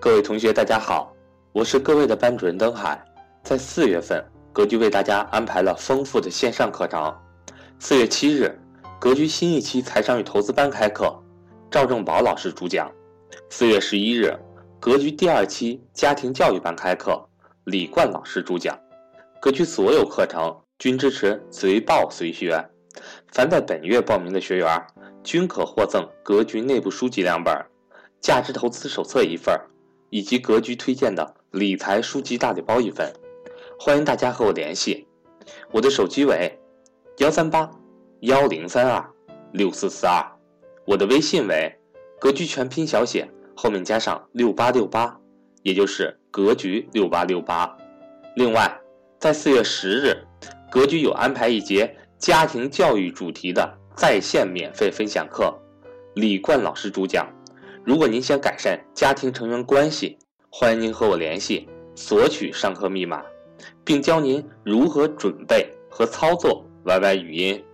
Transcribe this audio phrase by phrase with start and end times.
[0.00, 1.12] 各位同学，大家好，
[1.50, 3.04] 我是各位的班主任登海。
[3.42, 7.12] 在四月份，格局为大家安排了丰富的线上课程。
[7.80, 8.56] 四月七日，
[9.00, 11.12] 格局新一期财商与投资班开课，
[11.68, 12.88] 赵正宝老师主讲。
[13.50, 14.32] 四月十一日，
[14.78, 17.20] 格局第二期家庭教育班开课，
[17.64, 18.78] 李冠老师主讲。
[19.40, 22.64] 格局所有课程均支持随报随学，
[23.32, 24.80] 凡在本月报名的学员，
[25.24, 27.52] 均可获赠格局内部书籍两本，
[28.20, 29.60] 价值投资手册一份。
[30.10, 33.12] 以及格局推荐的理财书籍大礼包一份，
[33.78, 35.06] 欢迎大家和我联系，
[35.70, 36.58] 我的手机为
[37.18, 37.70] 幺三八
[38.20, 39.04] 幺零三二
[39.52, 40.24] 六四四二，
[40.86, 41.72] 我的微信为
[42.20, 45.18] 格局全拼小写后面加上六八六八，
[45.62, 47.76] 也就是格局六八六八。
[48.36, 48.80] 另外，
[49.18, 50.16] 在四月十日，
[50.70, 55.52] 格局有安排一节家庭教育主题的在线免费分享课，
[56.14, 57.26] 李冠老师主讲。
[57.88, 60.18] 如果您想改善家庭成员关系，
[60.50, 63.22] 欢迎您和我联系，索取上课密码，
[63.82, 67.64] 并教您如何准备和操作 YY 语音。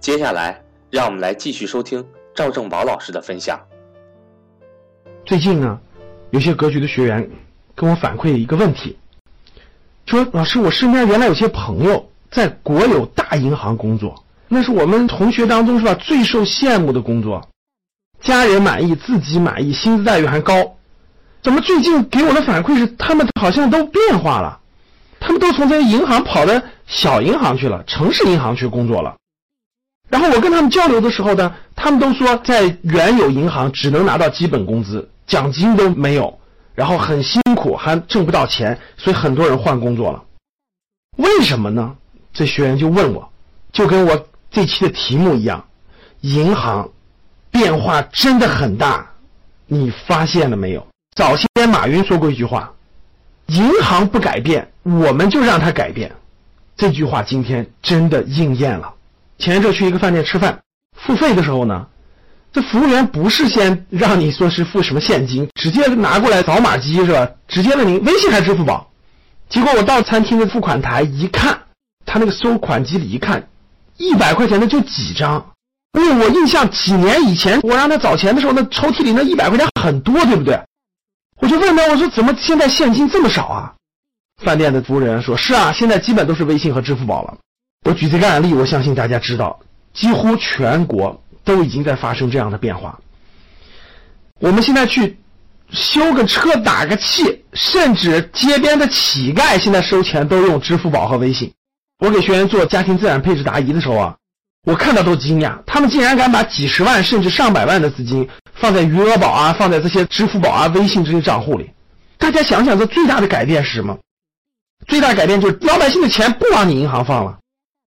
[0.00, 3.58] 接下来，让我们来继续收听赵正宝老师的分享。
[5.24, 5.80] 最近呢，
[6.30, 7.26] 有些格局的学员
[7.74, 8.94] 跟我反馈一个问题，
[10.04, 14.14] 说：“老师，我身边原来有些朋友在国有大银行工作，
[14.46, 17.40] 那是我们同学当中是吧最受羡慕的工作。”
[18.24, 20.54] 家人满意，自己满意，薪资待遇还高，
[21.42, 24.58] 怎么最近给我的反馈是他们好像都变化了？
[25.20, 29.14] 他们都从这些银行跑到小银行去了，城市银行去工作了。
[30.08, 36.38] 然后我跟他们交流的时候呢，他们都说在原有银行只能拿到基本工资，奖金都没有，
[36.74, 40.22] 然后很辛苦，还挣不到钱，所以很多人换工作了。
[41.18, 41.94] 为什么呢？
[42.32, 43.30] 这学员就问我，
[43.72, 45.66] 就跟我这期的题目一样，
[46.22, 46.88] 银行。
[47.54, 49.08] 变化真的很大，
[49.68, 50.84] 你发现了没有？
[51.14, 52.72] 早些年马云说过一句话
[53.46, 56.10] ：“银行不改变，我们就让它改变。”
[56.76, 58.92] 这句话今天真的应验了。
[59.38, 60.58] 前一阵去一个饭店吃饭，
[60.96, 61.86] 付费的时候呢，
[62.52, 67.30] 这服务员不是先让你说是付什么现金，直接拿过来扫码机是吧？
[67.46, 68.90] 直接问您微信还是支付宝？
[69.48, 71.56] 结果我到餐厅的付款台一看，
[72.04, 73.46] 他那个收款机里一看，
[73.96, 75.52] 一百块钱的就几张。
[75.94, 80.60] 因为我印象几年以前，我让他找钱的时候，那抽屉里那一百块钱很多，对不对？
[81.38, 83.74] 我就问他，我说怎么现在现金这么少啊？
[84.42, 87.36] 饭店的服务人员说：“是啊，现在基本都是微信和支付宝了。”
[87.86, 89.60] 我举这个案例，我相信大家知道，
[89.92, 92.98] 几乎全国都已经在发生这样的变化。
[94.40, 95.18] 我们现在去
[95.70, 101.52] 修个车、打个气，甚至街边的乞丐现在收钱都用支付宝和微信。
[102.00, 104.16] 我给学员做家庭资产配置答疑的时候啊。
[104.64, 111.70] 我看到都惊讶，他们竟然敢把几十万甚至上百万的资金放在余额宝啊，放在这些支付宝啊、微信这些账户里。
[112.16, 113.96] 大家想想，这最大的改变是什么？
[114.86, 117.38] 最大改变就是老百姓的钱不往你银行放了，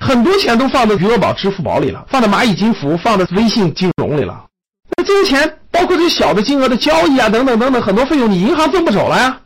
[0.00, 4.44] 很多钱都放在余额宝、支付宝里了，放在蚂蚁金服、放在微信金融里了。
[4.96, 9.40] 那这些钱，包括这些小的金额的交易啊，等等等等，很多费用你银行挣不走了呀。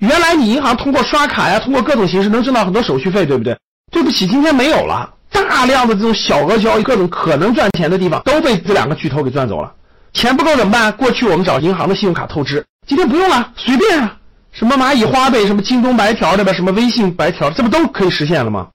[0.00, 3.56] 原来你银行通过刷卡呀，通过各种形式能挣到很多手续费，对不对？
[3.92, 5.12] 对不起，今天没有了。
[5.32, 9.72] 大量的这种小额交易，各种可能赚钱的地方都被这两个巨头给赚走了。
[10.12, 10.92] 钱不够怎么办？
[10.92, 14.18] 过去我们找银行的信用卡透支，今天不用了，随便啊，
[14.52, 16.52] 什么蚂蚁花呗，什么京东白条对吧？
[16.52, 18.68] 什么微信白条，这不都可以实现了吗？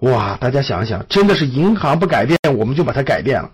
[0.00, 3.50] 哇，大家想一想，真的是银行不改变，我们就把它改变了。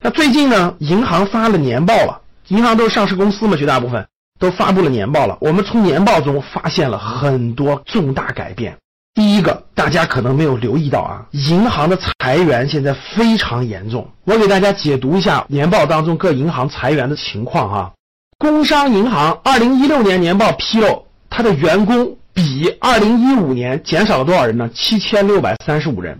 [0.00, 4.06] 那最近呢，银行发了年报了，银行都是上市公司嘛，绝大部分
[4.38, 5.36] 都发布了年报了。
[5.40, 8.78] 我们从年报中发现了很多重大改变。
[9.18, 14.08] 第一个，大家可能没有留意到啊，银行的裁员现在非常严重。
[14.22, 17.92] 我给大家解读一下年报当中各银行裁员的情况哈。
[18.38, 24.70] 工商银行二零一六年年报披露，它的员工比二零一五年减少了多少人呢？
[24.72, 26.16] 七千六百三十五人。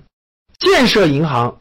[0.58, 1.56] 建设银行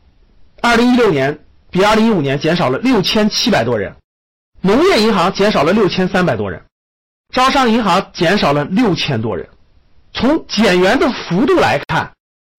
[0.63, 1.37] 二零一六年
[1.69, 3.93] 比二零一五年减少了六千七百多人。
[4.61, 6.59] 农业银行减少了六千三百多人。
[7.31, 9.47] 招商银行减少了六千多人。
[10.17, 12.11] 从减员的幅度来看，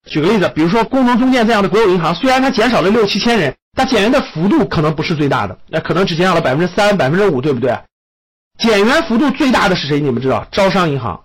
[0.08, 7.76] 举个例子，比如说工农中建这样的国有银行，虽然它减少了六七千人，但减员的幅度可能不是最大的，那可能只减少了百分之三、百分之五，对不对？
[8.58, 9.98] 减员幅度最大的是谁？
[9.98, 10.46] 你们知道？
[10.52, 11.20] 招商银行，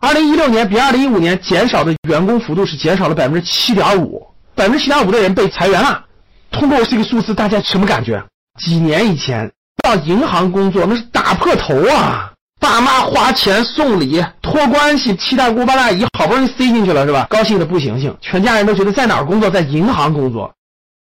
[0.00, 4.26] 二零一六年比二零一五年减少的员工幅度是减少了百分之七点五，
[4.56, 6.04] 百分之七点五的人被裁员了。
[6.50, 8.22] 通过这个数字，大家什么感觉？
[8.58, 9.50] 几年以前
[9.82, 12.31] 到银行工作那是打破头啊！
[12.62, 17.26] 爸妈花钱送礼托关系，七大姑八大姨好不容易塞进去了是吧？
[17.28, 20.54] 高兴的不行行，全家人都觉得在哪儿工作，在银行工作。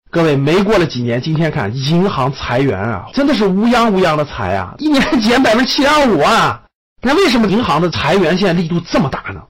[0.09, 6.63] 各位，没过了几年，今天看银行裁员啊，真的是乌泱乌泱的裁啊，一年减百分之七点五啊。
[7.01, 9.41] 那为什么银行的裁员现在力度这么大呢？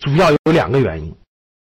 [0.00, 1.14] 主要有两个原因。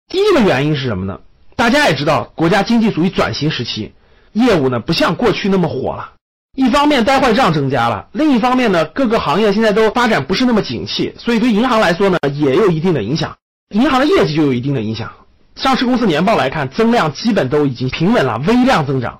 [0.07, 1.19] 第一个原因是什么呢？
[1.57, 3.93] 大家也知道，国家经济属于转型时期，
[4.31, 6.13] 业务呢不像过去那么火了。
[6.55, 13.35] 一方面呆坏账增加了，另一方面呢，各个行业现在都发展不是那么景气，所以对银行来说呢，也有一定的影响。
[13.73, 15.09] 银行的业绩就有一定的影响。
[15.55, 19.19] 上市公司年报来看，增量基本都已经平稳了，微量增长。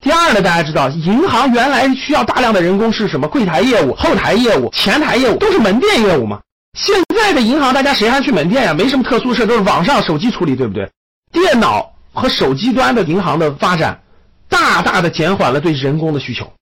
[0.00, 3.26] 第二呢，大家知道，银行原来需要大量的人工是什么？
[3.26, 6.38] 柜台业务、后台业务、前台业务都是门店业务嘛。
[6.78, 8.74] 现在的银行，大家谁还去门店呀？
[8.74, 10.90] 没什么特殊事，都是网上手机处理，对不对？
[11.32, 14.00] 电脑和手机端的银行的发展，
[14.48, 16.52] 大大的减缓了对人工的需求。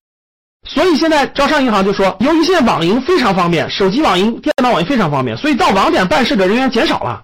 [0.68, 7.22] 所以现在招商银行就说，由于现在网银非常方便，手机网银、电脑网银非常方便，所以到网点办事的人员减少了。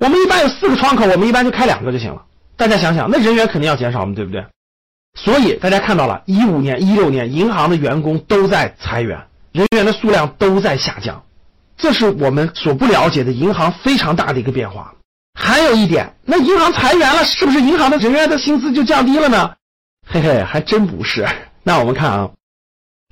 [0.00, 2.22] 我们一般有四个窗口，我们一般就开两个就行了。
[2.56, 4.44] 大家想想，那人员肯定要减少嘛，对不对？
[5.14, 9.20] 所以大家看到了，一五年、一六年，银行的员工都在裁员，
[9.52, 11.22] 人员的数量都在下降，
[11.76, 14.94] 这是我们所不了解的银行非常大的一个变化。
[15.38, 19.52] 还有一点，那银行裁员了，是不是银行的人员的薪资就降低了呢？
[20.12, 21.24] 嘿嘿，还真不是。
[21.62, 22.28] 那我们看啊，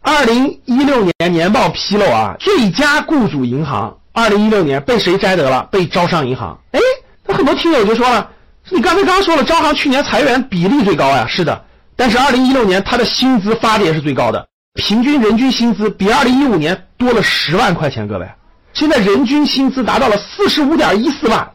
[0.02, 3.96] 二零一六年年报披露啊，最佳雇主银行。
[4.12, 5.68] 二零一六年被谁摘得了？
[5.70, 6.58] 被招商银行。
[6.72, 6.80] 哎，
[7.24, 8.28] 那很多听友就说了，
[8.70, 11.24] 你刚才刚说了，招行去年裁员比例最高呀。
[11.24, 11.64] 是的，
[11.94, 18.08] 但是二零一六年它的薪资发的也是最高的，平均人均薪资比二零一五年多了十万块钱。
[18.08, 18.28] 各位，
[18.72, 21.48] 现在人均薪资达到了四十五点一四万，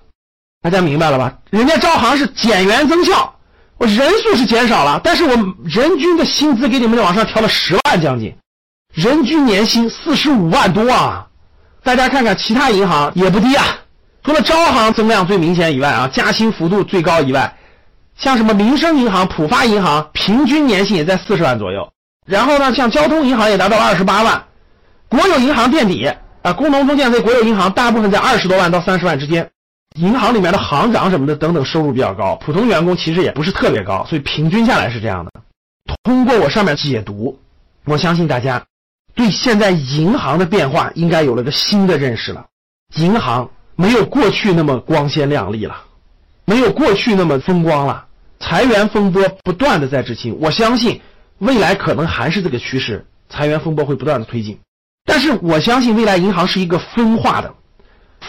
[0.61, 1.37] 大家明白了吧？
[1.49, 3.35] 人家招行是减员增效，
[3.77, 5.35] 我人数是减少了，但是我
[5.65, 8.33] 人均的薪资给你们往上调了十万将近，
[8.93, 11.27] 人均年薪四十五万多啊。
[11.83, 13.65] 大家看看其他银行也不低啊，
[14.23, 17.57] 除了招行增量最明显以外啊，加薪幅度最高以外，
[18.17, 21.91] 像什么民生银行、浦发银行，平均年薪也在四十万左右。
[22.25, 24.41] 然后呢，像交通银行也达到了二十八万，
[25.09, 26.09] 国有银行垫底
[26.41, 29.49] 啊，工农中建这国有银行大部分在二十多万到三十万之间。
[29.95, 35.31] 银行里面的行长什么的等等收入比较高，普通员工其实也不是特别高，所以平均下来是这样的。
[36.03, 37.39] 通过我上面解读，
[37.85, 38.63] 我相信大家。
[39.15, 42.47] 对现在银行的变化应该有了个新的认识了，
[42.95, 45.75] 银行没有过去那么光鲜亮丽了，
[46.45, 48.07] 没有过去那么风光了，
[48.39, 50.99] 裁员风波不断的在执行，我相信
[51.37, 54.57] 未来可能还是这个趋势，裁员风波会不断的推进，
[55.05, 57.53] 但是我相信未来银行是一个分化的，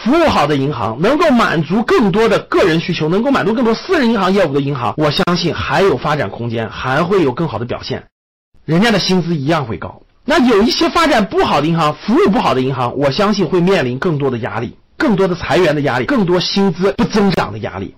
[0.03, 8.05] 服务好的银行能够满足更多的个人需求，能够满足更多私人银行业务的银行，我相信还有发展空间，还会有更好的表现，
[8.65, 10.01] 人家的薪资一样会高。
[10.25, 17.95] 那有一些发展不好的银行，服务不好的银行，我相信会面临更多的压力，更多的裁员的压力，更多薪资不增长的压力。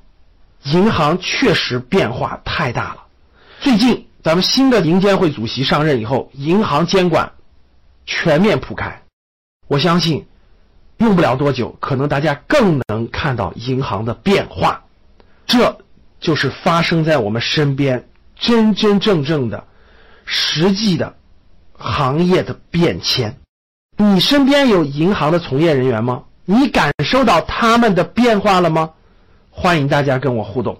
[0.63, 3.03] 银行确实变化太大了。
[3.59, 7.31] 最近咱们新的银监会主席上任以后，银行监管
[8.05, 9.01] 全面铺开，
[9.67, 10.25] 我相信
[10.97, 14.83] 用不了多久，可能大家更能看到银行的变化。
[15.45, 15.77] 这
[16.19, 19.63] 就是发生在我们身边真真正正的、
[20.25, 21.15] 实际的。
[21.79, 23.37] 行业的变迁，
[23.97, 26.23] 你身边有银行的从业人员吗？
[26.43, 28.93] 你感受到他们的变化了吗？
[29.51, 30.79] 欢迎大家跟我互动。